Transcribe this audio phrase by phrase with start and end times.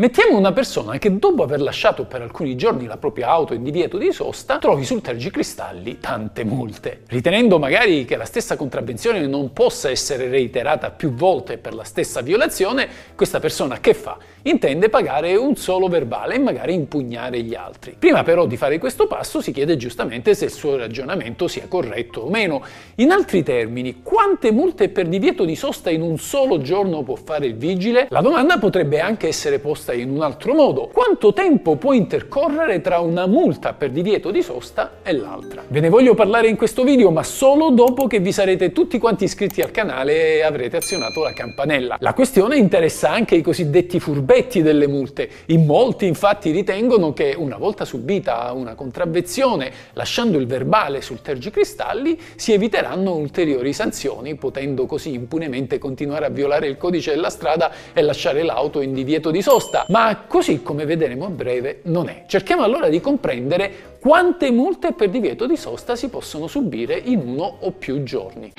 [0.00, 3.98] Mettiamo una persona che dopo aver lasciato per alcuni giorni la propria auto in divieto
[3.98, 7.00] di sosta, trovi sul tergicristalli tante multe.
[7.08, 12.20] Ritenendo magari che la stessa contravvenzione non possa essere reiterata più volte per la stessa
[12.20, 14.16] violazione, questa persona che fa?
[14.42, 17.96] Intende pagare un solo verbale e magari impugnare gli altri.
[17.98, 22.20] Prima però di fare questo passo si chiede giustamente se il suo ragionamento sia corretto
[22.20, 22.62] o meno.
[22.96, 27.46] In altri termini, quante multe per divieto di sosta in un solo giorno può fare
[27.46, 28.06] il vigile?
[28.10, 30.88] La domanda potrebbe anche essere posta sosta in un altro modo.
[30.92, 35.62] Quanto tempo può intercorrere tra una multa per divieto di sosta e l'altra?
[35.66, 39.24] Ve ne voglio parlare in questo video, ma solo dopo che vi sarete tutti quanti
[39.24, 41.96] iscritti al canale e avrete azionato la campanella.
[42.00, 45.28] La questione interessa anche i cosiddetti furbetti delle multe.
[45.46, 52.18] In molti infatti ritengono che una volta subita una contravvenzione, lasciando il verbale sul tergicristalli,
[52.36, 58.02] si eviteranno ulteriori sanzioni, potendo così impunemente continuare a violare il codice della strada e
[58.02, 62.24] lasciare l'auto in divieto di sosta giusta, ma così come vedremo a breve non è.
[62.26, 67.58] Cerchiamo allora di comprendere quante multe per divieto di sosta si possono subire in uno
[67.60, 68.52] o più giorni.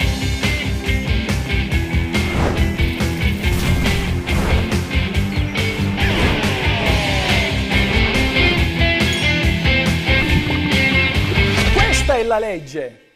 [11.73, 13.08] Questa è la legge.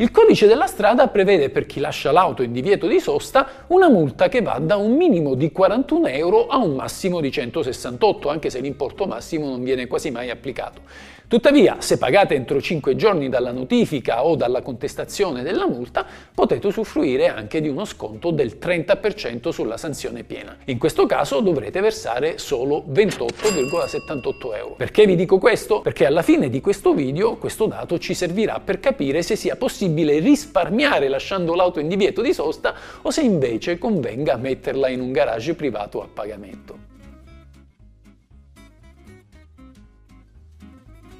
[0.00, 4.28] Il codice della strada prevede per chi lascia l'auto in divieto di sosta una multa
[4.28, 8.60] che va da un minimo di 41 euro a un massimo di 168, anche se
[8.60, 10.82] l'importo massimo non viene quasi mai applicato.
[11.28, 17.28] Tuttavia, se pagate entro 5 giorni dalla notifica o dalla contestazione della multa, potete usufruire
[17.28, 20.56] anche di uno sconto del 30% sulla sanzione piena.
[20.64, 24.74] In questo caso dovrete versare solo 28,78 euro.
[24.78, 25.82] Perché vi dico questo?
[25.82, 30.20] Perché alla fine di questo video questo dato ci servirà per capire se sia possibile
[30.20, 35.52] risparmiare lasciando l'auto in divieto di sosta o se invece convenga metterla in un garage
[35.52, 36.87] privato a pagamento.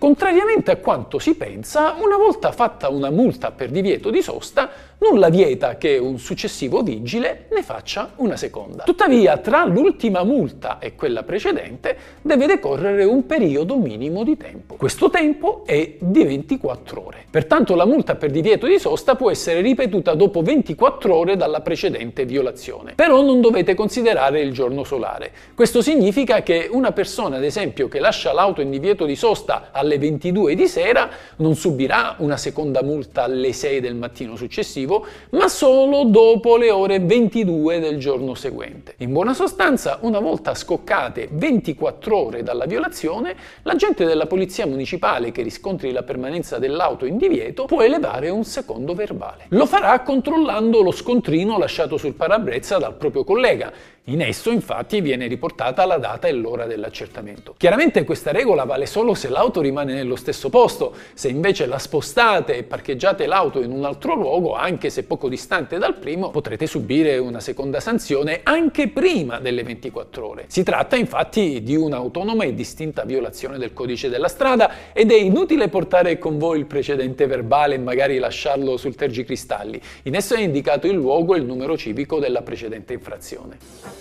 [0.09, 5.29] Contrariamente a quanto si pensa, una volta fatta una multa per divieto di sosta, nulla
[5.29, 8.83] vieta che un successivo vigile ne faccia una seconda.
[8.83, 14.75] Tuttavia, tra l'ultima multa e quella precedente deve decorrere un periodo minimo di tempo.
[14.75, 17.25] Questo tempo è di 24 ore.
[17.31, 22.25] Pertanto la multa per divieto di sosta può essere ripetuta dopo 24 ore dalla precedente
[22.25, 22.95] violazione.
[22.95, 25.31] Però non dovete considerare il giorno solare.
[25.55, 29.99] Questo significa che una persona, ad esempio, che lascia l'auto in divieto di sosta alle
[29.99, 35.49] 22 di sera non subirà una seconda multa alle 6 del mattino successivo successivo, ma
[35.49, 38.95] solo dopo le ore 22 del giorno seguente.
[38.99, 45.43] In buona sostanza, una volta scoccate 24 ore dalla violazione, l'agente della polizia municipale che
[45.43, 49.45] riscontri la permanenza dell'auto in divieto può elevare un secondo verbale.
[49.49, 53.71] Lo farà controllando lo scontrino lasciato sul parabrezza dal proprio collega
[54.09, 57.55] in esso infatti viene riportata la data e l'ora dell'accertamento.
[57.59, 62.57] Chiaramente questa regola vale solo se l'auto rimane nello stesso posto, se invece la spostate
[62.57, 67.19] e parcheggiate l'auto in un altro luogo, anche se poco distante dal primo, potrete subire
[67.19, 70.45] una seconda sanzione anche prima delle 24 ore.
[70.49, 75.69] Si tratta infatti di un'autonoma e distinta violazione del codice della strada ed è inutile
[75.69, 79.79] portare con voi il precedente verbale e magari lasciarlo sul tergicristalli.
[80.05, 83.98] In esso è indicato il luogo e il numero civico della precedente infrazione.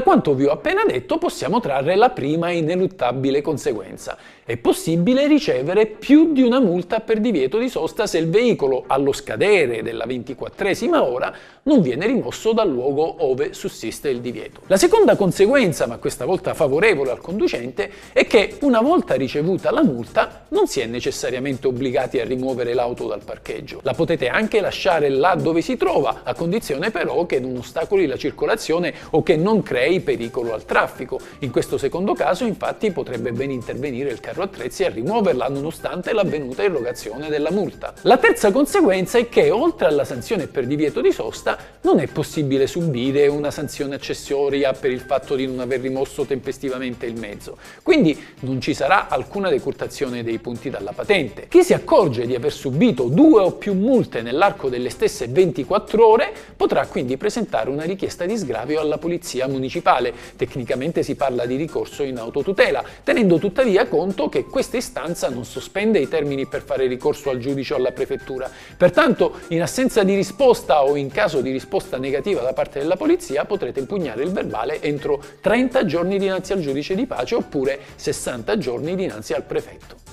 [0.00, 4.16] Da quanto vi ho appena detto possiamo trarre la prima ineluttabile conseguenza.
[4.42, 9.12] È possibile ricevere più di una multa per divieto di sosta se il veicolo allo
[9.12, 11.32] scadere della ventiquattresima ora
[11.64, 14.62] non viene rimosso dal luogo ove sussiste il divieto.
[14.68, 19.84] La seconda conseguenza, ma questa volta favorevole al conducente, è che una volta ricevuta la
[19.84, 23.80] multa non si è necessariamente obbligati a rimuovere l'auto dal parcheggio.
[23.82, 28.16] La potete anche lasciare là dove si trova, a condizione però che non ostacoli la
[28.16, 31.18] circolazione o che non crei pericolo al traffico.
[31.40, 36.62] In questo secondo caso infatti potrebbe ben intervenire il carro attrezzi a rimuoverla nonostante l'avvenuta
[36.62, 37.94] irrogazione della multa.
[38.02, 42.68] La terza conseguenza è che oltre alla sanzione per divieto di sosta non è possibile
[42.68, 47.56] subire una sanzione accessoria per il fatto di non aver rimosso tempestivamente il mezzo.
[47.82, 51.48] Quindi non ci sarà alcuna decurtazione dei punti dalla patente.
[51.48, 56.32] Chi si accorge di aver subito due o più multe nell'arco delle stesse 24 ore
[56.56, 60.12] potrà quindi presentare una richiesta di sgravio alla polizia municipale.
[60.36, 66.00] Tecnicamente si parla di ricorso in autotutela, tenendo tuttavia conto che questa istanza non sospende
[66.00, 68.50] i termini per fare ricorso al giudice o alla prefettura.
[68.76, 73.44] Pertanto, in assenza di risposta o in caso di risposta negativa da parte della polizia
[73.44, 78.96] potrete impugnare il verbale entro 30 giorni dinanzi al giudice di pace oppure 60 giorni
[78.96, 80.09] dinanzi al prefetto.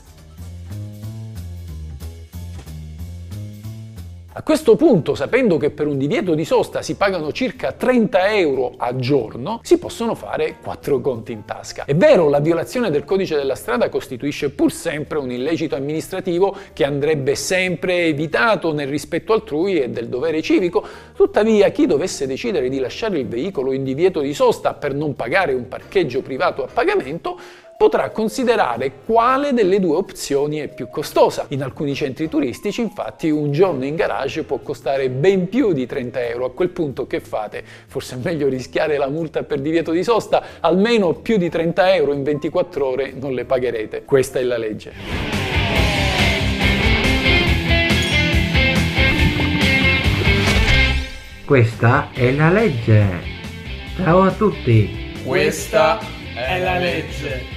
[4.38, 8.76] A questo punto, sapendo che per un divieto di sosta si pagano circa 30 euro
[8.78, 11.86] a giorno, si possono fare quattro conti in tasca.
[11.86, 16.86] È vero, la violazione del codice della strada costituisce pur sempre un illecito amministrativo che
[16.86, 20.86] andrebbe sempre evitato nel rispetto altrui e del dovere civico,
[21.16, 25.54] tuttavia chi dovesse decidere di lasciare il veicolo in divieto di sosta per non pagare
[25.54, 27.40] un parcheggio privato a pagamento
[27.78, 31.46] potrà considerare quale delle due opzioni è più costosa.
[31.50, 36.26] In alcuni centri turistici infatti un giorno in garage può costare ben più di 30
[36.26, 36.46] euro.
[36.46, 37.64] A quel punto che fate?
[37.86, 42.14] Forse è meglio rischiare la multa per divieto di sosta, almeno più di 30 euro
[42.14, 44.04] in 24 ore non le pagherete.
[44.04, 44.94] Questa è la legge.
[51.46, 53.06] Questa è la legge.
[53.96, 55.14] Ciao a tutti.
[55.24, 56.00] Questa
[56.36, 57.57] è la legge.